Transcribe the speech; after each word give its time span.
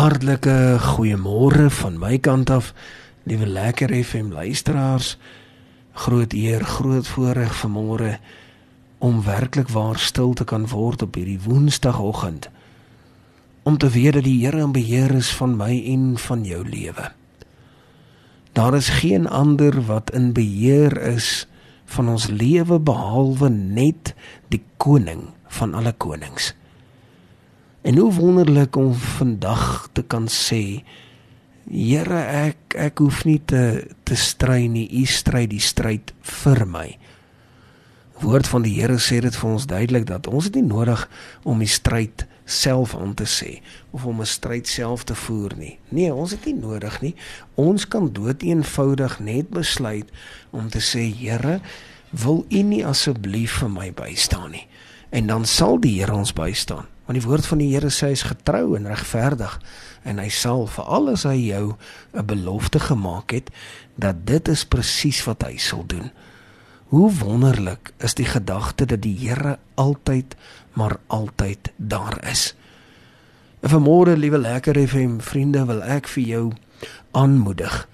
Hartlike 0.00 0.78
goeiemôre 0.80 1.66
van 1.76 1.98
my 2.00 2.14
kant 2.24 2.48
af, 2.48 2.70
liewe 3.28 3.44
lekker 3.44 3.92
FM 3.92 4.30
luisteraars. 4.32 5.18
Groot 5.92 6.32
eer, 6.32 6.62
groot 6.64 7.04
voorreg 7.04 7.52
vanmôre 7.58 8.14
om 9.04 9.18
werklik 9.26 9.68
waar 9.68 10.00
stil 10.00 10.32
te 10.32 10.46
kan 10.48 10.64
word 10.72 11.04
op 11.04 11.18
hierdie 11.20 11.36
Woensdagoggend. 11.44 12.48
Om 13.62 13.76
te 13.76 13.90
weet 13.92 14.16
dat 14.16 14.24
die 14.24 14.38
Here 14.40 14.62
in 14.64 14.72
beheer 14.72 15.12
is 15.18 15.34
van 15.36 15.58
my 15.60 15.76
en 15.92 16.14
van 16.16 16.46
jou 16.48 16.62
lewe. 16.64 17.10
Daar 18.56 18.78
is 18.80 18.88
geen 19.02 19.28
ander 19.28 19.82
wat 19.84 20.14
in 20.16 20.32
beheer 20.32 20.96
is 21.12 21.44
van 21.84 22.08
ons 22.08 22.30
lewe 22.32 22.80
behalwe 22.80 23.52
net 23.52 24.14
die 24.48 24.62
koning 24.80 25.26
van 25.60 25.76
alle 25.76 25.92
konings. 25.92 26.54
En 27.82 27.96
hoe 27.96 28.12
wonderlik 28.12 28.76
om 28.76 28.94
vandag 28.94 29.88
te 29.92 30.02
kan 30.02 30.28
sê 30.28 30.82
Here 31.70 32.18
ek 32.18 32.74
ek 32.74 32.98
hoef 32.98 33.22
nie 33.24 33.38
te 33.46 33.86
te 34.04 34.16
stry 34.18 34.66
nie 34.66 34.88
u 35.00 35.04
stry 35.06 35.44
die 35.48 35.62
stryd 35.62 36.12
vir 36.42 36.64
my. 36.66 36.88
Woord 38.20 38.48
van 38.50 38.66
die 38.66 38.74
Here 38.74 38.98
sê 39.00 39.20
dit 39.24 39.36
vir 39.36 39.48
ons 39.48 39.68
duidelik 39.70 40.04
dat 40.10 40.28
ons 40.28 40.50
dit 40.50 40.58
nie 40.60 40.68
nodig 40.68 41.06
om 41.48 41.62
die 41.62 41.70
stryd 41.70 42.26
self 42.44 42.92
aan 42.98 43.14
te 43.16 43.24
sê 43.24 43.62
of 43.96 44.04
om 44.04 44.20
'n 44.20 44.26
stryd 44.26 44.68
self 44.68 45.04
te 45.04 45.14
voer 45.14 45.56
nie. 45.56 45.78
Nee, 45.88 46.12
ons 46.12 46.30
het 46.36 46.44
nie 46.44 46.58
nodig 46.60 47.00
nie. 47.00 47.14
Ons 47.54 47.88
kan 47.88 48.12
doeteenvoudig 48.12 49.20
net 49.20 49.48
besluit 49.48 50.10
om 50.50 50.68
te 50.68 50.80
sê 50.80 51.08
Here, 51.16 51.60
wil 52.10 52.44
U 52.50 52.62
nie 52.62 52.84
asseblief 52.84 53.60
vir 53.60 53.70
my 53.70 53.92
bystaan 53.92 54.50
nie? 54.50 54.66
En 55.10 55.26
dan 55.26 55.46
sal 55.46 55.80
die 55.80 56.00
Here 56.00 56.12
ons 56.12 56.32
bystaan 56.32 56.86
want 57.10 57.18
die 57.18 57.26
woord 57.26 57.46
van 57.50 57.58
die 57.58 57.72
Here 57.72 57.88
sê 57.90 58.12
hy 58.12 58.14
is 58.14 58.22
getrou 58.22 58.76
en 58.78 58.84
regverdig 58.86 59.56
en 60.06 60.20
hy 60.22 60.28
sal 60.30 60.68
vir 60.70 60.90
alles 60.94 61.24
hy 61.26 61.34
jou 61.42 61.74
'n 62.14 62.26
belofte 62.26 62.78
gemaak 62.78 63.34
het 63.34 63.50
dat 63.98 64.22
dit 64.26 64.48
is 64.48 64.62
presies 64.64 65.18
wat 65.26 65.42
hy 65.42 65.56
sal 65.58 65.82
doen. 65.86 66.12
Hoe 66.94 67.10
wonderlik 67.10 67.90
is 67.98 68.14
die 68.14 68.30
gedagte 68.30 68.86
dat 68.86 69.02
die 69.02 69.16
Here 69.18 69.58
altyd 69.74 70.36
maar 70.78 71.00
altyd 71.08 71.72
daar 71.76 72.22
is. 72.30 72.54
En 73.60 73.70
vanmôre, 73.70 74.16
liewe 74.16 74.38
lekker 74.38 74.78
FM 74.88 75.18
vriende, 75.18 75.66
wil 75.66 75.82
ek 75.82 76.06
vir 76.06 76.22
jou 76.22 76.52
aanmoedig 77.10 77.88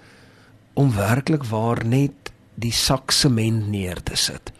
om 0.74 0.92
werklik 0.92 1.44
waar 1.44 1.86
net 1.86 2.32
die 2.54 2.72
sak 2.72 3.10
sement 3.10 3.68
neer 3.68 4.02
te 4.02 4.16
sit 4.16 4.52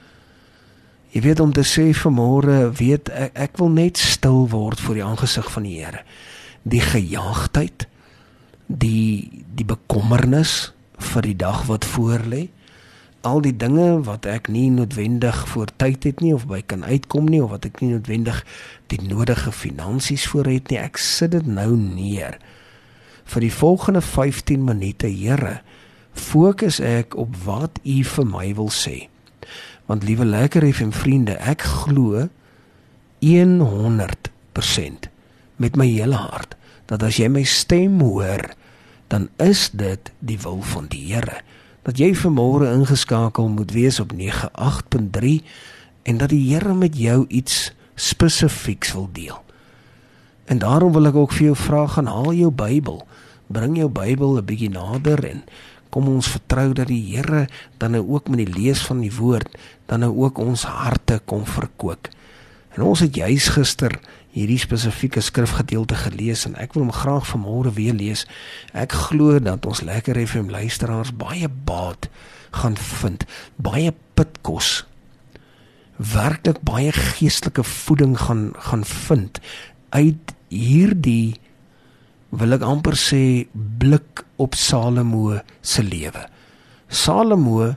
Jy 1.17 1.23
weet 1.25 1.41
om 1.41 1.53
te 1.57 1.63
sê 1.65 1.95
vanmôre 1.97 2.75
weet 2.77 3.09
ek, 3.09 3.31
ek 3.47 3.55
wil 3.57 3.71
net 3.73 3.97
stil 3.97 4.43
word 4.53 4.83
voor 4.85 4.99
die 4.99 5.05
aangesig 5.07 5.47
van 5.49 5.65
die 5.65 5.79
Here. 5.79 6.03
Die 6.69 6.83
gejaagdheid, 6.85 7.87
die 8.69 9.47
die 9.57 9.65
bekommernis 9.65 10.75
vir 11.15 11.25
die 11.25 11.39
dag 11.41 11.63
wat 11.71 11.89
voorlê, 11.89 12.43
al 13.25 13.41
die 13.41 13.55
dinge 13.57 14.03
wat 14.05 14.29
ek 14.29 14.53
nie 14.53 14.67
noodwendig 14.75 15.41
voor 15.55 15.73
tyd 15.81 16.05
het 16.05 16.21
nie 16.21 16.35
of 16.37 16.45
by 16.53 16.61
kan 16.61 16.85
uitkom 16.85 17.33
nie 17.33 17.41
of 17.41 17.55
wat 17.55 17.65
ek 17.71 17.81
nie 17.81 17.95
noodwendig 17.95 18.45
die 18.93 19.01
nodige 19.01 19.57
finansies 19.57 20.29
voor 20.29 20.53
het 20.53 20.69
nie, 20.69 20.83
ek 20.85 21.01
sit 21.01 21.33
dit 21.33 21.49
nou 21.49 21.71
neer. 21.81 22.37
Vir 23.25 23.49
die 23.49 23.55
volgende 23.65 24.05
15 24.05 24.69
minute, 24.69 25.09
Here, 25.09 25.63
fokus 26.13 26.77
ek 26.85 27.17
op 27.17 27.41
wat 27.49 27.81
U 27.89 28.03
vir 28.05 28.35
my 28.37 28.51
wil 28.61 28.75
sê. 28.85 29.07
Want 29.87 30.03
liewe 30.03 30.25
lekker 30.25 30.73
FM 30.73 30.91
vriende, 30.91 31.33
ek 31.39 31.63
glo 31.63 32.29
100% 33.61 35.09
met 35.57 35.77
my 35.77 35.87
hele 35.89 36.15
hart 36.21 36.57
dat 36.87 37.03
as 37.03 37.19
jy 37.19 37.29
my 37.33 37.43
stem 37.43 38.01
hoor, 38.01 38.53
dan 39.11 39.29
is 39.43 39.71
dit 39.75 40.11
die 40.19 40.39
wil 40.43 40.63
van 40.63 40.87
die 40.91 41.03
Here. 41.11 41.41
Dat 41.87 41.99
jy 41.99 42.13
vanmôre 42.19 42.71
ingeskakel 42.75 43.49
moet 43.51 43.75
wees 43.75 44.01
op 44.03 44.13
98.3 44.15 45.43
en 46.07 46.19
dat 46.23 46.31
die 46.31 46.45
Here 46.51 46.75
met 46.75 46.99
jou 46.99 47.25
iets 47.29 47.73
spesifieks 47.95 48.93
wil 48.95 49.09
deel. 49.13 49.43
En 50.47 50.59
daarom 50.63 50.93
wil 50.95 51.11
ek 51.11 51.19
ook 51.19 51.35
vir 51.35 51.51
jou 51.51 51.57
vra 51.59 51.87
gaan 51.91 52.11
haal 52.11 52.33
jou 52.35 52.51
Bybel. 52.55 53.03
Bring 53.51 53.79
jou 53.79 53.89
Bybel 53.91 54.39
'n 54.39 54.45
bietjie 54.47 54.71
nader 54.71 55.25
en 55.25 55.43
kom 55.91 56.09
ons 56.09 56.29
vertrou 56.29 56.73
dat 56.77 56.91
die 56.91 57.03
Here 57.15 57.47
dan 57.79 57.97
nou 57.97 58.05
ook 58.17 58.29
met 58.29 58.45
die 58.45 58.53
lees 58.53 58.83
van 58.87 59.01
die 59.05 59.13
woord 59.13 59.57
dan 59.87 60.03
nou 60.05 60.13
ook 60.25 60.39
ons 60.39 60.67
harte 60.67 61.21
kom 61.25 61.47
verkoop. 61.47 62.09
En 62.77 62.83
ons 62.83 63.01
het 63.01 63.17
juis 63.17 63.49
gister 63.55 63.95
hierdie 64.37 64.61
spesifieke 64.61 65.23
skrifgedeelte 65.25 65.97
gelees 65.97 66.45
en 66.49 66.57
ek 66.61 66.75
wil 66.77 66.85
hom 66.85 66.93
graag 66.93 67.25
vanmôre 67.31 67.73
weer 67.79 67.97
lees. 67.97 68.27
Ek 68.77 68.93
glo 69.07 69.39
dat 69.41 69.65
ons 69.67 69.81
lekker 69.87 70.19
FM 70.27 70.51
luisteraars 70.53 71.15
baie 71.17 71.49
baat 71.49 72.11
gaan 72.57 72.77
vind, 72.77 73.25
baie 73.57 73.95
pitkos. 74.17 74.85
Werklik 75.97 76.61
baie 76.69 76.93
geestelike 76.93 77.65
voeding 77.65 78.17
gaan 78.21 78.51
gaan 78.69 78.85
vind 78.85 79.41
uit 79.97 80.35
hierdie 80.53 81.41
wil 82.31 82.57
ek 82.57 82.65
amper 82.67 82.97
sê 82.99 83.47
blik 83.55 84.25
op 84.43 84.57
Salomo 84.59 85.39
se 85.63 85.83
lewe. 85.83 86.27
Salomo 86.89 87.75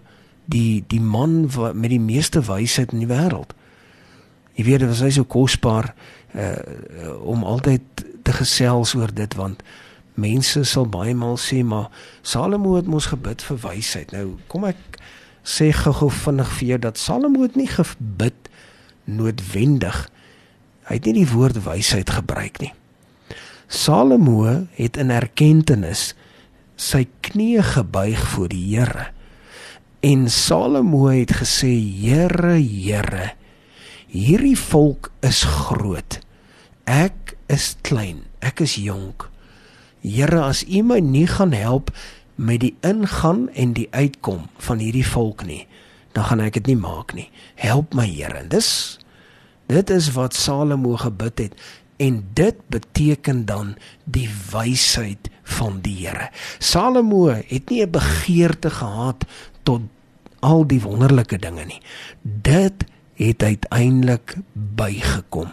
die 0.49 0.83
die 0.89 1.01
man 1.01 1.43
wat 1.53 1.77
met 1.77 1.93
die 1.93 2.01
meeste 2.01 2.41
wysheid 2.41 2.93
in 2.93 3.03
die 3.03 3.11
wêreld. 3.11 3.53
Jy 4.57 4.65
weet 4.65 4.83
dit 4.83 4.89
was 4.91 5.03
hy 5.05 5.11
so 5.15 5.27
kosbaar 5.29 5.93
uh 6.33 6.55
om 7.25 7.43
altyd 7.43 8.05
te 8.25 8.33
gesels 8.33 8.93
oor 8.97 9.13
dit 9.13 9.33
want 9.37 9.61
mense 10.19 10.63
sal 10.67 10.85
baie 10.89 11.16
maal 11.16 11.37
sê 11.41 11.61
maar 11.63 11.89
Salomo 12.21 12.75
het 12.75 12.89
mos 12.89 13.09
gebid 13.13 13.41
vir 13.45 13.61
wysheid. 13.63 14.11
Nou 14.13 14.37
kom 14.51 14.67
ek 14.69 14.99
sê 15.45 15.71
gou-gou 15.73 16.09
vinnig 16.13 16.51
vir 16.59 16.73
jou 16.73 16.79
dat 16.89 17.01
Salomo 17.01 17.45
het 17.45 17.55
nie 17.57 17.69
gebid 17.69 18.49
noodwendig. 19.05 20.09
Hy 20.89 20.97
het 20.97 21.05
nie 21.05 21.21
die 21.21 21.31
woord 21.31 21.63
wysheid 21.66 22.09
gebruik 22.13 22.59
nie. 22.61 22.73
Salomo 23.69 24.66
het 24.74 24.97
in 24.97 25.12
erkenning 25.13 25.94
sy 26.80 27.03
knieë 27.22 27.62
gebuig 27.75 28.22
voor 28.31 28.47
die 28.50 28.63
Here. 28.74 29.12
En 30.02 30.25
Salomo 30.30 31.06
het 31.13 31.35
gesê: 31.38 31.69
"Here, 31.78 32.58
Here, 32.58 33.34
hierdie 34.08 34.58
volk 34.58 35.12
is 35.22 35.44
groot. 35.44 36.19
Ek 36.85 37.38
is 37.46 37.75
klein. 37.81 38.25
Ek 38.40 38.59
is 38.59 38.74
jonk. 38.75 39.29
Here, 40.02 40.41
as 40.41 40.63
U 40.66 40.81
my 40.81 41.00
nie 41.00 41.28
gaan 41.28 41.52
help 41.52 41.91
met 42.35 42.59
die 42.59 42.75
ingaan 42.81 43.50
en 43.53 43.74
die 43.74 43.88
uitkom 43.91 44.50
van 44.58 44.79
hierdie 44.79 45.06
volk 45.06 45.46
nie, 45.46 45.68
dan 46.13 46.24
gaan 46.24 46.40
ek 46.40 46.53
dit 46.53 46.66
nie 46.74 46.79
maak 46.79 47.13
nie. 47.13 47.29
Help 47.56 47.94
my, 47.94 48.08
Here." 48.08 48.47
Dis 48.47 48.97
dit 49.68 49.90
is 49.90 50.09
wat 50.18 50.34
Salomo 50.34 50.97
gebid 50.97 51.38
het 51.38 51.53
en 51.99 52.29
dit 52.33 52.55
beteken 52.67 53.45
dan 53.45 53.75
die 54.03 54.29
wysheid 54.51 55.29
van 55.43 55.81
die 55.83 56.07
Here. 56.07 56.29
Salomo 56.57 57.27
het 57.27 57.69
nie 57.69 57.83
'n 57.83 57.91
begeerte 57.91 58.69
gehad 58.69 59.25
tot 59.63 59.81
al 60.39 60.67
die 60.67 60.81
wonderlike 60.81 61.37
dinge 61.37 61.65
nie. 61.65 61.81
Dit 62.21 62.85
het 63.13 63.43
uiteindelik 63.43 64.37
bygekom. 64.53 65.51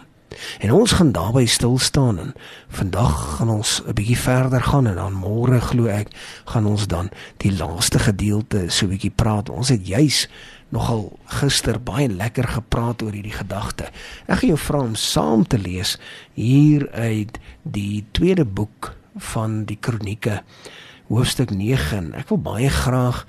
En 0.59 0.71
ons 0.71 0.91
gaan 0.91 1.11
daarby 1.11 1.45
stil 1.45 1.77
staan 1.77 2.19
en 2.19 2.33
vandag 2.67 3.35
gaan 3.35 3.49
ons 3.49 3.81
'n 3.87 3.93
bietjie 3.93 4.17
verder 4.17 4.63
gaan 4.63 4.87
en 4.87 4.95
dan 4.95 5.13
môre 5.13 5.59
glo 5.59 5.85
ek 5.85 6.07
gaan 6.45 6.65
ons 6.65 6.87
dan 6.87 7.09
die 7.37 7.57
laaste 7.57 7.99
gedeelte 7.99 8.69
so 8.69 8.85
'n 8.85 8.89
bietjie 8.89 9.11
praat. 9.15 9.49
Ons 9.49 9.69
het 9.69 9.87
juis 9.87 10.29
nogal 10.69 11.19
gister 11.39 11.79
baie 11.79 12.09
lekker 12.11 12.47
gepraat 12.57 13.01
oor 13.03 13.15
hierdie 13.15 13.35
gedagte. 13.35 13.89
Ek 14.27 14.41
gaan 14.41 14.53
jou 14.53 14.61
vra 14.61 14.81
om 14.83 14.95
saam 14.99 15.45
te 15.47 15.59
lees 15.61 15.95
hier 16.35 16.89
uit 16.91 17.39
die 17.63 18.05
tweede 18.11 18.45
boek 18.45 18.93
van 19.31 19.63
die 19.69 19.77
Kronieke 19.79 20.41
hoofstuk 21.07 21.53
9. 21.55 22.11
Ek 22.19 22.29
wil 22.33 22.41
baie 22.43 22.71
graag 22.71 23.23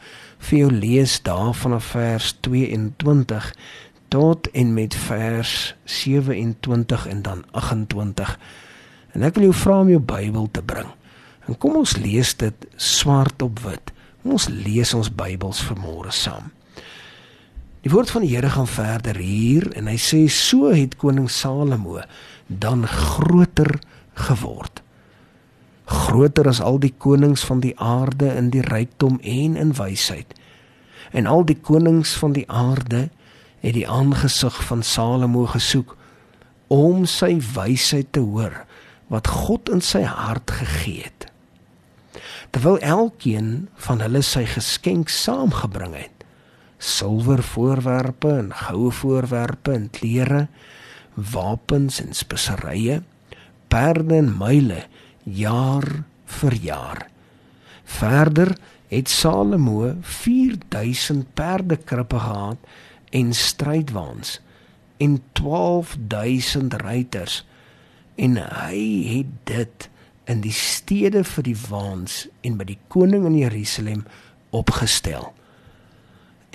vir 0.49 0.59
jou 0.65 0.71
lees 0.73 1.19
daar 1.27 1.55
vanaf 1.55 1.93
vers 1.95 2.35
22 2.47 3.53
tot 4.09 4.49
en 4.57 4.75
met 4.75 4.95
vers 4.95 5.75
27 5.85 7.07
en 7.07 7.23
dan 7.23 7.45
28. 7.51 8.39
En 9.15 9.27
ek 9.27 9.39
wil 9.39 9.51
jou 9.51 9.57
vra 9.63 9.81
om 9.85 9.91
jou 9.93 10.01
Bybel 10.01 10.49
te 10.51 10.63
bring. 10.63 10.91
En 11.49 11.57
kom 11.57 11.79
ons 11.81 11.97
lees 11.97 12.35
dit 12.41 12.69
swart 12.77 13.43
op 13.43 13.63
wit. 13.65 13.93
Ons 14.29 14.49
lees 14.53 14.95
ons 14.95 15.11
Bybels 15.15 15.63
vanmôre 15.65 16.13
saam. 16.13 16.51
Die 17.85 17.93
woord 17.93 18.11
van 18.11 18.25
die 18.27 18.35
Here 18.35 18.51
gaan 18.51 18.67
verder 18.67 19.17
hier 19.23 19.69
en 19.79 19.87
hy 19.87 19.95
sê 20.03 20.25
so 20.33 20.73
het 20.75 20.97
koning 20.99 21.29
Salomo 21.31 22.01
dan 22.47 22.83
groter 22.91 23.79
geword. 24.19 24.83
Groter 25.87 26.49
as 26.51 26.61
al 26.61 26.81
die 26.83 26.93
konings 26.99 27.45
van 27.47 27.63
die 27.63 27.75
aarde 27.79 28.33
in 28.35 28.51
die 28.51 28.65
rykdom 28.67 29.21
en 29.23 29.55
in 29.57 29.71
wysheid. 29.79 30.35
En 31.15 31.31
al 31.31 31.47
die 31.47 31.57
konings 31.57 32.17
van 32.19 32.35
die 32.35 32.49
aarde 32.51 33.07
het 33.63 33.75
die 33.79 33.87
aangesig 33.89 34.59
van 34.67 34.83
Salomo 34.83 35.47
gesoek 35.47 35.95
om 36.67 37.07
sy 37.07 37.37
wysheid 37.55 38.11
te 38.13 38.21
hoor 38.27 38.65
wat 39.09 39.31
God 39.31 39.71
in 39.73 39.81
sy 39.81 40.03
hart 40.03 40.51
gegee 40.51 41.07
het. 41.07 41.31
Terwyl 42.51 42.79
elkeen 42.83 43.69
van 43.87 44.03
hulle 44.03 44.23
sy 44.27 44.45
geskenk 44.51 45.09
saamgebring 45.13 45.95
het. 45.95 46.18
Silwer 46.79 47.43
voorwerpe 47.43 48.31
en 48.31 48.53
goue 48.55 48.91
voorwerpe 48.95 49.73
en 49.75 49.91
klere, 49.91 50.47
wapens 51.15 52.01
en 52.03 52.15
speserye, 52.15 53.03
perde 53.69 54.15
en 54.15 54.31
myle 54.39 54.85
jaar 55.25 55.87
vir 56.39 56.59
jaar. 56.63 57.07
Verder 57.85 58.55
het 58.89 59.09
Salomo 59.09 59.95
4000 60.01 61.27
perdekrippe 61.35 62.19
gehad 62.19 62.57
en 63.11 63.33
strydwaans 63.35 64.41
en 64.97 65.23
12000 65.33 66.75
ruiters 66.75 67.45
en 68.15 68.37
hy 68.37 68.81
het 69.09 69.35
dit 69.45 69.89
in 70.29 70.41
die 70.45 70.53
stede 70.53 71.23
vir 71.25 71.47
die 71.47 71.57
waans 71.69 72.27
en 72.45 72.59
by 72.61 72.67
die 72.69 72.81
koning 72.93 73.27
in 73.29 73.39
Jerusalem 73.39 74.05
opgestel. 74.51 75.33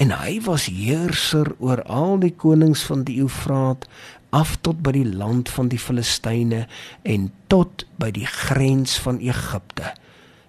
En 0.01 0.11
hy 0.11 0.39
was 0.45 0.65
heerser 0.71 1.53
oor 1.59 1.83
al 1.83 2.17
die 2.23 2.33
konings 2.33 2.83
van 2.89 3.03
die 3.07 3.19
Eufraat 3.21 3.85
af 4.33 4.55
tot 4.65 4.81
by 4.81 4.95
die 4.95 5.05
land 5.05 5.49
van 5.53 5.69
die 5.69 5.79
Filistyne 5.79 6.65
en 7.03 7.29
tot 7.47 7.85
by 8.01 8.09
die 8.15 8.25
grens 8.25 8.97
van 9.01 9.21
Egipte. 9.21 9.93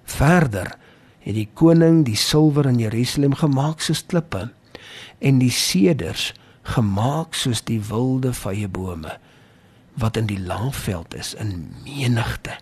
Verder 0.09 0.73
het 1.25 1.37
die 1.37 1.49
koning 1.57 2.03
die 2.09 2.19
silwer 2.21 2.69
in 2.69 2.81
Jerusalem 2.81 3.37
gemaak 3.41 3.85
soos 3.85 4.05
klippe 4.09 4.49
en 5.25 5.41
die 5.41 5.53
seders 5.53 6.33
gemaak 6.75 7.37
soos 7.37 7.63
die 7.69 7.81
wilde 7.89 8.33
vrye 8.37 8.69
bome 8.69 9.17
wat 10.01 10.17
in 10.21 10.29
die 10.29 10.41
laafveld 10.41 11.15
is 11.17 11.35
in 11.41 11.71
menigte 11.85 12.57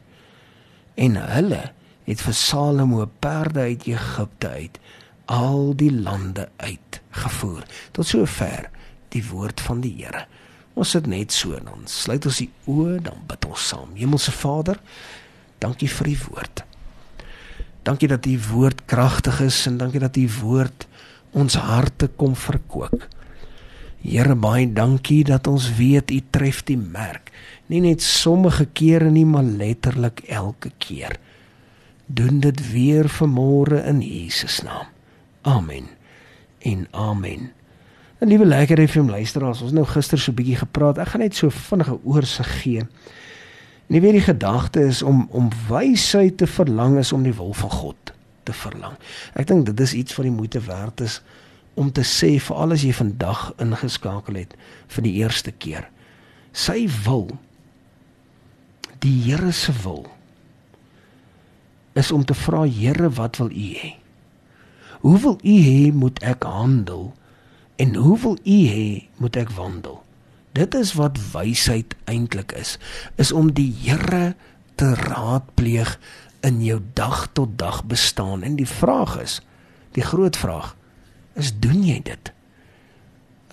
en 1.00 1.16
hulle 1.16 1.62
het 2.06 2.22
vir 2.26 2.36
Salomo 2.36 3.06
perde 3.22 3.66
uit 3.70 3.86
Egipte 3.90 4.50
uit 4.50 4.78
al 5.26 5.72
die 5.76 5.92
lande 5.92 6.48
uit 6.56 7.00
gevoer 7.10 7.64
tot 7.92 8.06
sover 8.06 8.70
die 9.14 9.24
woord 9.28 9.60
van 9.60 9.80
die 9.84 9.94
Here 10.00 10.26
ons 10.74 10.94
sit 10.96 11.06
net 11.06 11.32
so 11.32 11.58
dan 11.60 11.86
sluit 11.90 12.26
ons 12.26 12.42
die 12.42 12.50
oë 12.66 13.00
dan 13.08 13.24
bid 13.28 13.48
ons 13.48 13.68
saam 13.72 13.96
Hemelse 13.98 14.34
Vader 14.34 14.80
dankie 15.62 15.90
vir 15.90 16.12
die 16.12 16.20
woord 16.28 16.64
dankie 17.86 18.10
dat 18.10 18.26
u 18.26 18.36
woord 18.50 18.84
kragtig 18.86 19.40
is 19.46 19.64
en 19.70 19.78
dankie 19.82 20.02
dat 20.02 20.16
u 20.16 20.28
woord 20.40 20.86
ons 21.32 21.54
harte 21.58 22.08
kom 22.16 22.36
verkoop 22.36 23.08
Here 24.02 24.34
baie 24.34 24.66
dankie 24.66 25.22
dat 25.22 25.46
ons 25.46 25.68
weet 25.78 26.10
u 26.10 26.18
tref 26.34 26.64
die 26.66 26.76
merk. 26.76 27.30
Nie 27.70 27.80
net 27.84 28.02
sommige 28.02 28.66
kere 28.74 29.12
nie, 29.14 29.24
maar 29.24 29.46
letterlik 29.46 30.24
elke 30.26 30.72
keer. 30.82 31.14
Doen 32.10 32.40
dit 32.42 32.58
weer 32.72 33.06
vanmôre 33.06 33.84
in 33.86 34.02
Jesus 34.02 34.58
naam. 34.66 34.91
Amen. 35.42 35.88
En 36.58 36.86
amen. 36.90 37.52
En 38.18 38.28
liewe 38.28 38.46
lekker 38.46 38.88
FM 38.88 39.08
luisteraars, 39.10 39.62
ons 39.62 39.72
nou 39.72 39.86
gister 39.86 40.18
so 40.18 40.30
'n 40.30 40.34
bietjie 40.34 40.56
gepraat. 40.56 40.98
Ek 40.98 41.08
gaan 41.08 41.20
net 41.20 41.34
so 41.34 41.50
vinnige 41.50 41.98
oorsig 42.04 42.62
gee. 42.62 42.78
En 42.78 43.94
jy 43.94 44.00
weet 44.00 44.12
die 44.12 44.20
gedagte 44.20 44.80
is 44.80 45.02
om 45.02 45.26
om 45.30 45.48
wysheid 45.68 46.36
te 46.36 46.46
verlang 46.46 46.98
is 46.98 47.12
om 47.12 47.22
die 47.22 47.34
wil 47.34 47.52
van 47.52 47.70
God 47.70 48.12
te 48.42 48.52
verlang. 48.52 48.94
Ek 49.34 49.46
dink 49.46 49.66
dit 49.66 49.80
is 49.80 49.94
iets 49.94 50.14
wat 50.16 50.24
die 50.24 50.34
moeite 50.34 50.60
werd 50.60 51.00
is 51.00 51.22
om 51.74 51.92
te 51.92 52.04
sê 52.04 52.40
vir 52.40 52.56
al 52.56 52.72
as 52.72 52.82
jy 52.82 52.92
vandag 52.92 53.52
ingeskakel 53.56 54.34
het 54.34 54.54
vir 54.86 55.02
die 55.02 55.12
eerste 55.12 55.50
keer. 55.50 55.88
Sy 56.52 56.88
wil 57.04 57.30
die 58.98 59.22
Here 59.24 59.52
se 59.52 59.72
wil 59.82 60.06
is 61.92 62.12
om 62.12 62.24
te 62.24 62.34
vra 62.34 62.64
Here, 62.64 63.10
wat 63.10 63.36
wil 63.36 63.50
U 63.50 63.68
hê? 63.76 64.01
Hoe 65.02 65.18
wil 65.18 65.38
U 65.42 65.56
hê 65.66 65.90
moet 65.90 66.20
ek 66.22 66.44
handel 66.46 67.08
en 67.82 67.94
hoe 67.98 68.18
wil 68.22 68.36
U 68.38 68.58
hê 68.70 69.10
moet 69.18 69.36
ek 69.36 69.50
wandel? 69.56 69.98
Dit 70.54 70.76
is 70.78 70.92
wat 70.94 71.18
wysheid 71.32 71.96
eintlik 72.06 72.54
is, 72.54 72.76
is 73.18 73.32
om 73.34 73.50
die 73.56 73.72
Here 73.82 74.36
te 74.78 74.92
raadpleeg 74.94 75.96
in 76.46 76.62
jou 76.62 76.78
dag 76.94 77.26
tot 77.34 77.58
dag 77.58 77.82
bestaan 77.90 78.46
en 78.46 78.54
die 78.60 78.68
vraag 78.68 79.18
is, 79.18 79.40
die 79.98 80.06
groot 80.06 80.38
vraag, 80.38 80.76
is 81.34 81.50
doen 81.58 81.82
jy 81.82 81.98
dit? 82.06 82.30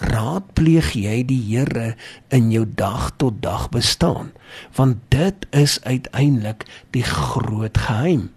Raadpleeg 0.06 0.94
jy 1.02 1.24
die 1.34 1.42
Here 1.50 1.95
in 2.30 2.54
jou 2.54 2.68
dag 2.69 3.10
tot 3.18 3.42
dag 3.42 3.72
bestaan? 3.74 4.36
Want 4.78 5.02
dit 5.10 5.50
is 5.50 5.80
uiteindelik 5.81 6.69
die 6.94 7.07
groot 7.10 7.88
geheim. 7.90 8.30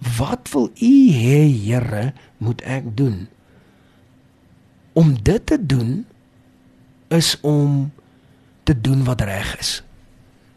Wat 0.00 0.48
wil 0.52 0.70
U 0.80 0.94
hê, 1.12 1.44
Here, 1.64 2.12
moet 2.38 2.62
ek 2.64 2.96
doen? 2.96 3.28
Om 4.92 5.22
dit 5.22 5.46
te 5.46 5.66
doen 5.66 6.06
is 7.08 7.36
om 7.40 7.92
te 8.62 8.80
doen 8.80 9.04
wat 9.04 9.20
reg 9.20 9.58
is. 9.58 9.82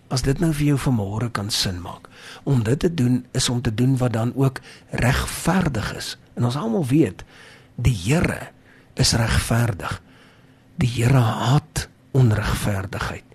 As 0.08 0.22
dit 0.22 0.40
nou 0.40 0.52
vir 0.54 0.74
jou 0.74 0.80
vanmôre 0.80 1.32
kan 1.34 1.50
sin 1.52 1.82
maak. 1.82 2.08
Om 2.44 2.64
dit 2.64 2.80
te 2.80 2.94
doen 2.94 3.26
is 3.32 3.50
om 3.50 3.62
te 3.62 3.74
doen 3.74 3.98
wat 3.98 4.14
dan 4.14 4.34
ook 4.36 4.62
regverdig 4.90 5.96
is. 5.96 6.18
En 6.34 6.46
ons 6.46 6.58
almal 6.58 6.86
weet 6.86 7.24
die 7.76 7.96
Here 8.06 8.52
is 8.94 9.14
regverdig. 9.18 10.02
Die 10.76 10.90
Here 10.90 11.20
haat 11.20 11.88
onregverdigheid. 12.12 13.26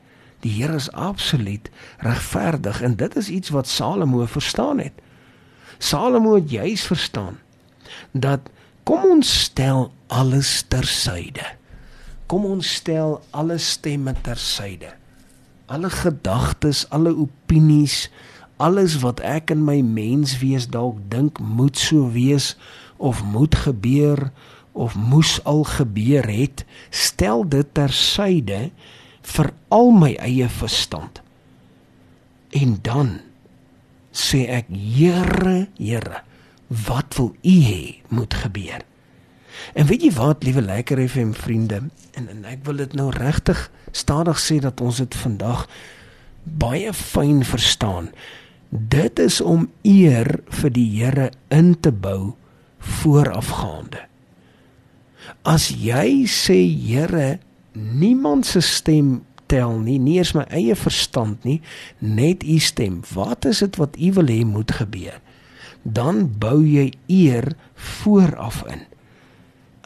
Die 0.40 0.55
Here 0.62 0.78
is 0.78 0.90
absoluut 0.93 1.70
regverdig 1.99 2.82
en 2.82 2.96
dit 2.96 3.16
is 3.16 3.28
iets 3.28 3.50
wat 3.50 3.66
Salomo 3.66 4.26
verstaan 4.26 4.78
het. 4.78 4.94
Salomo 5.79 6.35
het 6.35 6.51
juis 6.51 6.83
verstaan 6.87 7.39
dat 8.13 8.41
kom 8.83 9.05
ons 9.05 9.29
stel 9.43 9.93
alles 10.07 10.65
tersyde. 10.69 11.45
Kom 12.27 12.45
ons 12.45 12.75
stel 12.81 13.21
alle 13.31 13.59
stemme 13.59 14.15
tersyde. 14.23 14.91
Alle 15.67 15.91
gedagtes, 15.91 16.87
alle 16.91 17.13
opinies, 17.17 18.09
alles 18.57 18.99
wat 19.05 19.21
ek 19.21 19.53
in 19.55 19.63
my 19.65 19.79
menswees 19.85 20.67
dalk 20.73 20.99
dink 21.13 21.39
moet 21.39 21.79
so 21.79 22.11
wees 22.13 22.57
of 22.97 23.23
moet 23.25 23.55
gebeur 23.55 24.31
of 24.73 24.97
moes 24.99 25.39
al 25.45 25.65
gebeur 25.65 26.27
het, 26.31 26.65
stel 26.91 27.45
dit 27.49 27.67
tersyde 27.75 28.69
vir 29.35 29.51
al 29.75 29.91
my 29.95 30.13
eie 30.23 30.49
verstand. 30.49 31.23
En 32.55 32.79
dan 32.83 33.19
sê 34.19 34.44
ek, 34.59 34.70
Here, 34.70 35.69
Here, 35.79 36.22
wat 36.69 37.17
wil 37.19 37.32
U 37.43 37.56
hê 37.65 38.03
moet 38.13 38.34
gebeur? 38.34 38.84
En 39.75 39.89
weet 39.89 40.05
jy 40.06 40.13
wat, 40.17 40.44
liewe 40.46 40.63
lekker 40.63 41.01
FM 41.08 41.32
vriende, 41.37 41.82
en, 42.15 42.29
en 42.29 42.44
ek 42.48 42.63
wil 42.67 42.82
dit 42.82 42.94
nou 42.98 43.08
regtig 43.15 43.69
stadig 43.96 44.39
sê 44.43 44.58
dat 44.63 44.81
ons 44.84 45.01
dit 45.03 45.15
vandag 45.22 45.65
baie 46.44 46.93
fyn 46.94 47.43
verstaan. 47.46 48.13
Dit 48.69 49.19
is 49.22 49.41
om 49.41 49.69
eer 49.87 50.39
vir 50.60 50.72
die 50.75 50.89
Here 50.98 51.31
in 51.55 51.75
te 51.81 51.93
bou 51.93 52.34
voorafgaande. 53.01 54.05
As 55.48 55.70
jy 55.72 56.25
sê 56.31 56.58
Here, 56.63 57.39
niemand 57.75 58.46
se 58.46 58.63
stem 58.65 59.19
tel 59.48 59.78
nie, 59.81 59.98
nie 59.98 60.19
eens 60.20 60.34
my 60.36 60.44
eie 60.55 60.76
verstand 60.76 61.44
nie, 61.48 61.58
net 61.98 62.44
u 62.44 62.58
stem. 62.62 63.00
Wat 63.14 63.48
is 63.48 63.64
dit 63.64 63.81
wat 63.81 63.96
u 63.98 64.12
wil 64.20 64.31
hê 64.31 64.44
moet 64.46 64.72
gebeur? 64.81 65.19
Dan 65.82 66.26
bou 66.38 66.60
jy 66.67 66.93
eer 67.06 67.55
vooraf 67.74 68.62
in. 68.69 68.84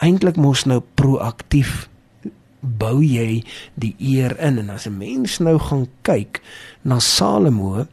Eintlik 0.02 0.36
mos 0.36 0.66
nou 0.66 0.82
proaktief 0.98 1.86
bou 2.62 3.02
jy 3.02 3.42
die 3.74 3.94
eer 3.98 4.36
in 4.38 4.58
en 4.62 4.70
as 4.70 4.86
'n 4.86 4.98
mens 4.98 5.38
nou 5.38 5.58
gaan 5.58 5.86
kyk 6.02 6.40
na 6.82 6.98
Salomo 6.98 7.86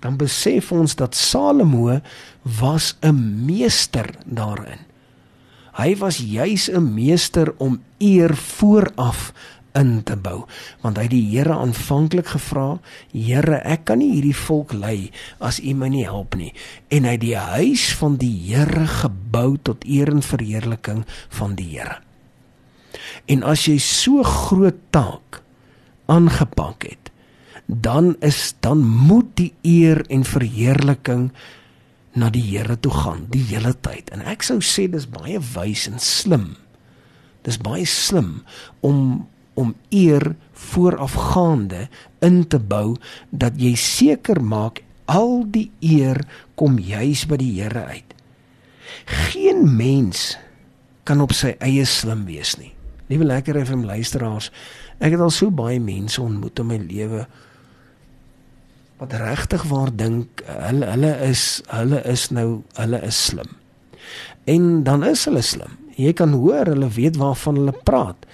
dan 0.00 0.16
besef 0.16 0.72
ons 0.72 0.94
dat 0.94 1.14
Salomo 1.14 2.00
was 2.42 2.96
'n 3.02 3.44
meester 3.46 4.14
daarin. 4.24 4.86
Hy 5.72 5.96
was 5.96 6.18
juis 6.18 6.68
'n 6.70 6.94
meester 6.94 7.54
om 7.58 7.82
eer 7.98 8.36
vooraf 8.36 9.32
in 9.80 9.98
te 10.06 10.16
bou 10.18 10.42
want 10.82 10.98
hy 10.98 11.06
het 11.06 11.14
die 11.14 11.24
Here 11.30 11.56
aanvanklik 11.56 12.32
gevra 12.34 12.68
Here 13.14 13.60
ek 13.64 13.86
kan 13.90 14.02
nie 14.02 14.12
hierdie 14.16 14.36
volk 14.36 14.74
lei 14.76 15.10
as 15.44 15.60
U 15.62 15.74
my 15.78 15.90
nie 15.92 16.06
help 16.08 16.36
nie 16.38 16.52
en 16.94 17.08
hy 17.08 17.16
het 17.16 17.24
die 17.24 17.36
huis 17.38 17.88
van 18.00 18.18
die 18.20 18.34
Here 18.48 18.86
gebou 19.00 19.56
tot 19.62 19.86
eer 19.86 20.12
en 20.12 20.24
verheerliking 20.24 21.04
van 21.40 21.58
die 21.58 21.70
Here 21.76 22.00
en 23.28 23.44
as 23.44 23.66
jy 23.68 23.78
so 23.82 24.24
groot 24.26 24.80
taak 24.94 25.42
aangepak 26.08 26.88
het 26.88 27.12
dan 27.68 28.16
is 28.24 28.54
dan 28.64 28.80
moet 28.80 29.28
die 29.36 29.52
eer 29.62 30.00
en 30.08 30.24
verheerliking 30.24 31.28
na 32.18 32.30
die 32.32 32.42
Here 32.42 32.78
toe 32.80 32.92
gaan 32.92 33.26
die 33.32 33.44
hele 33.50 33.74
tyd. 33.84 34.10
En 34.14 34.24
ek 34.26 34.46
sou 34.46 34.58
sê 34.64 34.88
dis 34.90 35.06
baie 35.10 35.40
wys 35.54 35.86
en 35.90 36.00
slim. 36.02 36.54
Dis 37.46 37.60
baie 37.62 37.86
slim 37.88 38.40
om 38.84 39.28
om 39.58 39.74
eer 39.90 40.34
voorafgaande 40.68 41.86
in 42.24 42.44
te 42.46 42.58
bou 42.58 42.96
dat 43.30 43.58
jy 43.58 43.74
seker 43.78 44.40
maak 44.42 44.82
al 45.08 45.42
die 45.50 45.68
eer 45.80 46.20
kom 46.58 46.78
juis 46.78 47.24
by 47.28 47.38
die 47.40 47.54
Here 47.56 47.84
uit. 47.88 48.14
Geen 49.08 49.64
mens 49.76 50.36
kan 51.08 51.22
op 51.24 51.32
sy 51.36 51.54
eie 51.64 51.86
slim 51.88 52.26
wees 52.28 52.56
nie. 52.60 52.74
Liewe 53.08 53.24
lekker 53.24 53.56
FM 53.64 53.86
luisteraars, 53.88 54.50
ek 55.00 55.14
het 55.16 55.22
al 55.24 55.32
so 55.32 55.50
baie 55.54 55.80
mense 55.80 56.20
ontmoet 56.20 56.60
in 56.60 56.68
my 56.68 56.80
lewe 56.82 57.24
wat 58.98 59.14
regtig 59.14 59.62
waar 59.70 59.92
dink 59.94 60.42
hulle 60.42 60.86
hulle 60.90 61.12
is 61.28 61.42
hulle 61.70 62.00
is 62.10 62.24
nou 62.34 62.48
hulle 62.80 62.98
is 63.06 63.18
slim. 63.30 63.52
En 64.50 64.82
dan 64.84 65.04
is 65.06 65.22
hulle 65.28 65.42
slim. 65.46 65.76
Jy 65.98 66.12
kan 66.18 66.34
hoor 66.34 66.66
hulle 66.66 66.88
weet 66.94 67.18
waarvan 67.20 67.60
hulle 67.60 67.74
praat. 67.86 68.26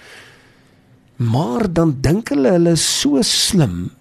Maar 1.15 1.67
dan 1.73 1.97
dink 2.03 2.29
hulle 2.33 2.51
hulle 2.57 2.75
is 2.75 2.85
so 2.99 3.21
slim 3.21 3.91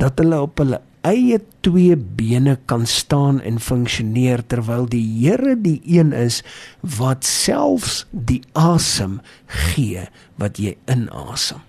dat 0.00 0.18
hulle 0.18 0.40
op 0.40 0.58
hulle 0.58 0.80
eie 1.06 1.38
twee 1.64 1.96
bene 1.96 2.58
kan 2.68 2.86
staan 2.86 3.40
en 3.40 3.60
funksioneer 3.60 4.42
terwyl 4.46 4.88
die 4.90 5.04
Here 5.20 5.54
die 5.56 5.80
een 5.84 6.12
is 6.12 6.42
wat 6.80 7.24
selfs 7.24 8.04
die 8.10 8.42
asem 8.52 9.20
gee 9.46 10.08
wat 10.40 10.60
jy 10.60 10.76
inasem. 10.90 11.62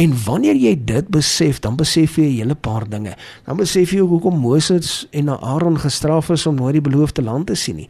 En 0.00 0.14
wanneer 0.24 0.56
jy 0.56 0.72
dit 0.88 1.08
besef, 1.12 1.60
dan 1.60 1.76
besef 1.76 2.16
jy 2.16 2.24
'n 2.24 2.36
hele 2.36 2.54
paar 2.54 2.88
dinge. 2.88 3.16
Dan 3.44 3.56
besef 3.56 3.90
jy 3.92 4.00
hoekom 4.00 4.38
Moses 4.38 5.06
en 5.10 5.28
Aaron 5.28 5.78
gestraf 5.78 6.30
is 6.30 6.46
om 6.46 6.54
nooit 6.54 6.72
die 6.72 6.88
beloofde 6.90 7.22
land 7.22 7.46
te 7.46 7.54
sien 7.54 7.76
nie. 7.76 7.88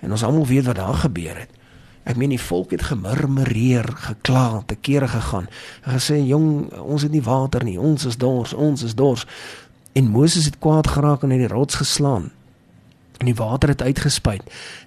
En 0.00 0.10
ons 0.10 0.22
almal 0.22 0.46
weet 0.46 0.64
wat 0.64 0.76
daar 0.76 0.94
gebeur 0.94 1.38
het. 1.38 1.59
Ek 2.08 2.16
meen 2.16 2.32
die 2.32 2.40
volk 2.40 2.70
het 2.72 2.82
gemurmureer, 2.88 3.84
gekla, 4.08 4.62
te 4.66 4.74
kere 4.74 5.08
gegaan. 5.08 5.48
Hulle 5.82 5.98
gesê, 5.98 6.16
"Jong, 6.26 6.72
ons 6.80 7.02
het 7.02 7.12
nie 7.12 7.22
water 7.22 7.64
nie. 7.64 7.80
Ons 7.80 8.04
is 8.04 8.16
dors, 8.16 8.52
ons 8.52 8.82
is 8.82 8.94
dors." 8.94 9.26
En 9.92 10.08
Moses 10.08 10.44
het 10.44 10.58
kwaad 10.58 10.86
geraak 10.86 11.22
en 11.22 11.30
het 11.30 11.38
die 11.38 11.48
rots 11.48 11.74
geslaan. 11.74 12.30
En 13.18 13.26
die 13.26 13.34
water 13.34 13.68
het 13.68 13.82
uitgespuit. 13.82 14.42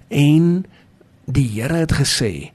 En 0.08 0.64
die 1.24 1.48
Here 1.48 1.74
het 1.74 1.92
gesê, 1.92 2.50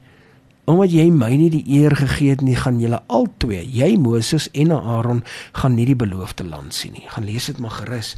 "Omdat 0.66 0.92
jy 0.92 1.10
my 1.10 1.36
nie 1.36 1.50
die 1.50 1.64
eer 1.68 1.96
gegee 1.96 2.30
het 2.30 2.42
nie, 2.42 2.56
gaan 2.56 2.80
julle 2.80 3.02
albei, 3.08 3.70
jy 3.72 3.98
Moses 3.98 4.52
en 4.52 4.72
Aaron, 4.72 5.24
gaan 5.52 5.74
nie 5.74 5.86
die 5.86 5.96
beloofde 5.96 6.44
land 6.44 6.74
sien 6.74 6.92
nie." 6.92 7.06
Gaan 7.08 7.26
lees 7.26 7.46
dit 7.46 7.60
maar 7.60 7.72
gerus. 7.72 8.18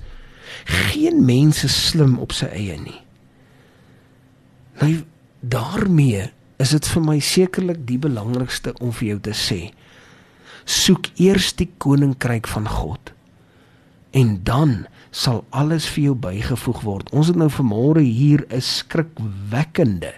Geen 0.65 1.25
mens 1.25 1.63
is 1.63 1.87
slim 1.87 2.17
op 2.17 2.31
sy 2.31 2.45
eie 2.45 2.79
nie. 2.79 3.01
Nou 4.79 5.03
daarmee 5.41 6.29
is 6.61 6.73
dit 6.75 6.87
vir 6.93 7.03
my 7.05 7.17
sekerlik 7.19 7.85
die 7.89 7.99
belangrikste 8.01 8.73
om 8.79 8.93
vir 8.93 9.07
jou 9.13 9.19
te 9.29 9.35
sê. 9.37 9.61
Soek 10.65 11.09
eers 11.17 11.51
die 11.57 11.69
koninkryk 11.81 12.47
van 12.47 12.69
God 12.69 13.13
en 14.11 14.41
dan 14.43 14.85
sal 15.11 15.45
alles 15.55 15.87
vir 15.95 16.03
jou 16.09 16.15
bygevoeg 16.15 16.81
word. 16.83 17.11
Ons 17.15 17.31
het 17.31 17.39
nou 17.39 17.49
vanmôre 17.49 18.03
hier 18.03 18.45
'n 18.49 18.61
skrikwekkende 18.61 20.13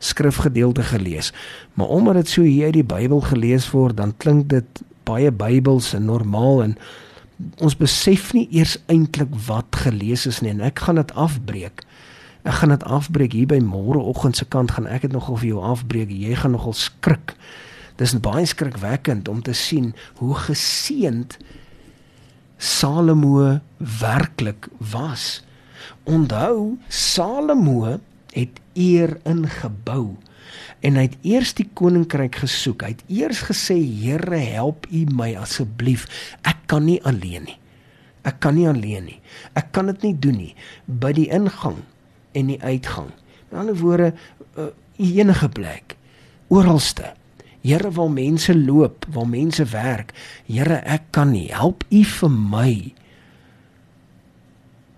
skrifgedeelte 0.00 0.82
gelees. 0.82 1.32
Maar 1.74 1.86
omdat 1.86 2.14
dit 2.14 2.28
so 2.28 2.42
hier 2.42 2.64
uit 2.64 2.72
die 2.72 2.84
Bybel 2.84 3.20
gelees 3.20 3.70
word, 3.70 3.96
dan 3.96 4.16
klink 4.16 4.48
dit 4.48 4.82
baie 5.04 5.30
Bybels 5.32 5.92
en 5.94 6.04
normaal 6.04 6.62
en 6.62 6.76
ons 7.64 7.76
besef 7.76 8.32
nie 8.36 8.48
eers 8.52 8.78
eintlik 8.92 9.32
wat 9.46 9.76
gelees 9.84 10.26
is 10.28 10.40
nie 10.40 10.50
en 10.52 10.60
ek 10.60 10.78
gaan 10.84 11.00
dit 11.00 11.12
afbreek. 11.16 11.84
Ek 12.42 12.60
gaan 12.60 12.72
dit 12.72 12.84
afbreek 12.88 13.34
hier 13.36 13.48
by 13.50 13.58
môreoggend 13.60 14.38
se 14.38 14.46
kant 14.48 14.72
gaan 14.72 14.88
ek 14.88 15.04
dit 15.04 15.12
nogal 15.12 15.36
vir 15.42 15.50
jou 15.52 15.64
afbreek. 15.64 16.12
Jy 16.12 16.38
gaan 16.40 16.56
nogal 16.56 16.76
skrik. 16.76 17.34
Dis 18.00 18.16
baie 18.16 18.46
skrikwekkend 18.48 19.28
om 19.28 19.42
te 19.44 19.52
sien 19.52 19.92
hoe 20.22 20.34
geseend 20.48 21.36
Salomo 22.60 23.60
werklik 23.78 24.68
was. 24.92 25.42
Onthou, 26.08 26.78
Salomo 26.88 27.98
het 28.32 28.60
eer 28.76 29.18
ingebou 29.28 30.16
en 30.80 30.96
hy 30.96 31.06
het 31.10 31.16
eers 31.26 31.52
die 31.58 31.68
koninkryk 31.76 32.40
gesoek. 32.40 32.84
Hy 32.84 32.94
het 32.94 33.04
eers 33.12 33.44
gesê, 33.48 33.76
Here, 33.76 34.40
help 34.56 34.88
U 34.88 35.04
my 35.12 35.34
asseblief. 35.36 36.06
Ek 36.40 36.64
kan 36.72 36.86
nie 36.88 37.00
alleen 37.04 37.44
nie. 37.50 37.58
Ek 38.24 38.40
kan 38.40 38.56
nie 38.56 38.68
alleen 38.68 39.08
nie. 39.08 39.20
Ek 39.56 39.72
kan 39.76 39.92
dit 39.92 40.08
nie 40.08 40.16
doen 40.16 40.38
nie. 40.40 40.54
By 40.88 41.12
die 41.16 41.28
ingang 41.32 41.82
en 42.32 42.52
die 42.52 42.60
uitgang. 42.62 43.10
In 43.50 43.58
ander 43.58 43.76
woorde, 43.76 44.12
uh, 44.56 44.70
enige 44.96 45.48
plek, 45.48 45.96
oralste. 46.48 47.12
Here, 47.60 47.90
waar 47.92 48.10
mense 48.10 48.54
loop, 48.56 49.04
waar 49.12 49.28
mense 49.28 49.64
werk, 49.64 50.14
Here, 50.46 50.80
ek 50.84 51.10
kan 51.10 51.30
nie 51.34 51.50
help 51.52 51.84
U 51.90 52.02
vir 52.04 52.30
my. 52.30 52.72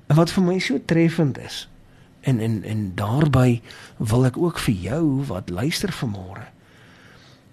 En 0.07 0.17
wat 0.17 0.31
vir 0.31 0.45
my 0.47 0.59
so 0.63 0.79
treffend 0.87 1.41
is, 1.43 1.67
en 2.23 2.39
en 2.39 2.63
en 2.63 2.93
daarbey 2.95 3.63
wil 3.99 4.27
ek 4.29 4.39
ook 4.39 4.61
vir 4.63 4.75
jou 4.75 5.05
wat 5.27 5.51
luister 5.51 5.91
vanmôre, 5.91 6.47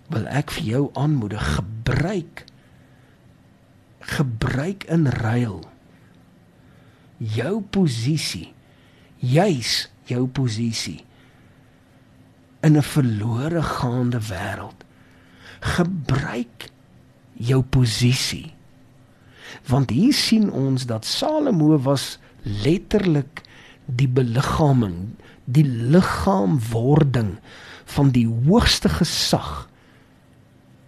wil 0.10 0.28
ek 0.30 0.54
vir 0.58 0.64
jou 0.66 0.84
aanmoedig 0.98 1.42
gebruik 1.58 2.46
gebruik 4.10 4.86
in 4.90 5.06
ruil 5.22 5.60
jou 7.20 7.60
posisie 7.62 8.50
juis 9.20 9.90
jou 10.10 10.28
posisie 10.28 11.04
in 12.64 12.78
'n 12.78 12.84
verlore 12.84 13.62
gaande 13.64 14.20
wêreld. 14.20 14.84
Gebruik 15.60 16.70
jou 17.34 17.62
posisie. 17.64 18.54
Want 19.68 19.90
hier 19.90 20.14
sien 20.14 20.52
ons 20.52 20.86
dat 20.86 21.06
Salomo 21.06 21.78
was 21.78 22.20
letterlik 22.44 23.42
die 23.86 24.08
beliggaaming, 24.08 25.16
die 25.46 25.66
liggaamwording 25.66 27.40
van 27.86 28.12
die 28.12 28.28
hoogste 28.28 28.90
gesag, 28.90 29.70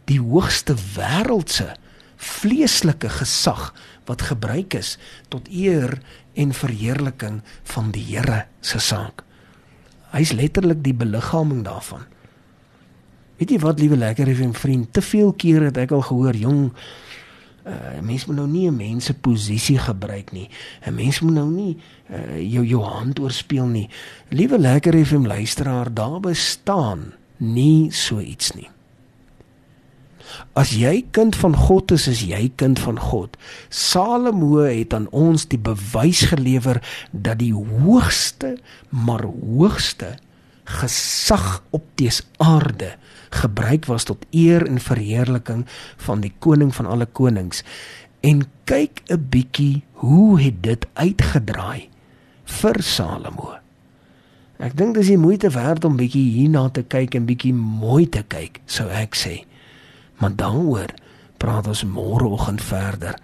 die 0.06 0.20
hoogste 0.20 0.76
wêreldse 0.96 1.76
vleeslike 2.22 3.10
gesag 3.10 3.72
wat 4.06 4.30
gebruik 4.30 4.76
is 4.78 4.98
tot 5.34 5.50
eer 5.50 5.98
en 6.38 6.54
verheerliking 6.54 7.42
van 7.74 7.92
die 7.96 8.04
Here 8.14 8.46
se 8.62 8.80
saak. 8.80 9.24
Hy's 10.12 10.34
letterlik 10.36 10.84
die 10.84 10.96
beliggaaming 10.96 11.64
daarvan. 11.66 12.04
Weet 13.40 13.56
jy 13.56 13.60
wat, 13.64 13.80
liewe 13.82 13.98
lekker 13.98 14.30
effe 14.30 14.52
vriend, 14.54 14.92
te 14.94 15.02
veel 15.02 15.32
kere 15.34 15.72
het 15.72 15.80
ek 15.82 15.96
al 15.98 16.04
gehoor, 16.06 16.38
jong, 16.38 16.68
uh, 17.66 18.02
mens 18.06 18.28
moet 18.30 18.38
nou 18.38 18.48
nie 18.48 18.68
'n 18.70 18.76
mens 18.76 19.06
se 19.06 19.14
posisie 19.14 19.80
gebruik 19.80 20.32
nie. 20.32 20.50
'n 20.86 20.94
Mens 20.94 21.20
moet 21.22 21.34
nou 21.34 21.50
nie 21.50 21.78
uh, 22.10 22.38
jou 22.38 22.66
jou 22.66 22.84
hand 22.84 23.20
oorspeel 23.20 23.66
nie. 23.66 23.90
Liewe 24.30 24.60
lekker 24.60 24.96
effe 24.96 25.18
luisteraar, 25.18 25.94
daar 25.94 26.20
bestaan 26.20 27.14
nie 27.38 27.92
so 27.92 28.20
iets 28.20 28.52
nie. 28.52 28.70
As 30.54 30.74
jy 30.76 31.06
kind 31.16 31.36
van 31.36 31.56
God 31.56 31.92
is, 31.92 32.08
is 32.08 32.24
jy 32.28 32.52
kind 32.56 32.80
van 32.80 33.00
God. 33.00 33.38
Salomo 33.70 34.64
het 34.64 34.94
aan 34.94 35.08
ons 35.12 35.48
die 35.52 35.60
bewys 35.60 36.26
gelewer 36.32 36.82
dat 37.12 37.40
die 37.40 37.54
hoogste, 37.54 38.58
maar 38.90 39.24
hoogste 39.24 40.18
gesag 40.72 41.64
op 41.76 41.84
dese 42.00 42.24
aarde 42.38 42.96
gebruik 43.32 43.88
was 43.88 44.04
tot 44.08 44.26
eer 44.32 44.68
en 44.68 44.80
verheerliking 44.80 45.66
van 46.06 46.22
die 46.24 46.34
koning 46.40 46.76
van 46.76 46.86
alle 46.86 47.06
konings. 47.06 47.64
En 48.22 48.44
kyk 48.64 49.02
'n 49.08 49.28
bietjie 49.30 49.84
hoe 49.94 50.42
het 50.42 50.64
dit 50.64 50.88
uitgedraai 50.94 51.90
vir 52.44 52.84
Salomo. 52.84 53.56
Ek 54.62 54.78
dink 54.78 54.94
dis 54.96 55.08
die 55.08 55.18
moeite 55.18 55.50
werd 55.50 55.86
om 55.86 55.98
bietjie 55.98 56.32
hierna 56.32 56.70
te 56.70 56.84
kyk 56.84 57.16
en 57.16 57.26
bietjie 57.26 57.54
mooi 57.54 58.10
te 58.10 58.24
kyk, 58.28 58.62
sou 58.66 58.90
ek 58.90 59.16
sê. 59.16 59.46
Maar 60.22 60.36
daaroor 60.38 60.94
praat 61.42 61.68
ons 61.68 61.84
môreoggend 61.84 62.62
verder. 62.62 63.18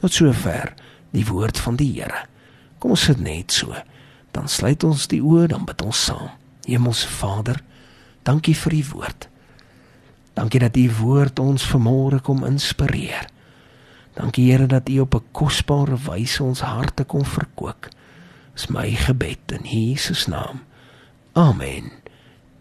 Tot 0.00 0.12
sover 0.12 0.74
die 1.14 1.26
woord 1.26 1.58
van 1.62 1.78
die 1.78 1.92
Here. 1.94 2.26
Kom 2.82 2.96
ons 2.96 3.06
sit 3.06 3.20
net 3.22 3.54
so. 3.54 3.74
Dan 4.34 4.50
sluit 4.50 4.82
ons 4.84 5.06
die 5.08 5.22
oë, 5.22 5.46
dan 5.54 5.64
bid 5.68 5.82
ons 5.86 6.00
saam. 6.10 6.32
Hemelse 6.66 7.08
Vader, 7.08 7.60
dankie 8.26 8.56
vir 8.58 8.74
u 8.74 8.82
woord. 8.94 9.28
Dankie 10.34 10.60
dat 10.60 10.76
u 10.76 10.88
woord 10.98 11.38
ons 11.38 11.66
vanmôre 11.70 12.18
kom 12.24 12.42
inspireer. 12.44 13.28
Dankie 14.18 14.50
Here 14.50 14.66
dat 14.66 14.88
u 14.88 14.98
op 15.00 15.14
'n 15.14 15.26
kosbare 15.32 15.96
wyse 15.96 16.42
ons 16.42 16.60
harte 16.60 17.04
kom 17.04 17.24
verkoop. 17.24 17.88
Dis 18.54 18.66
my 18.66 18.90
gebed 18.90 19.52
in 19.52 19.64
Jesus 19.66 20.26
naam. 20.26 20.62
Amen. 21.32 21.90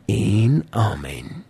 En 0.05 0.65
amen. 0.69 1.43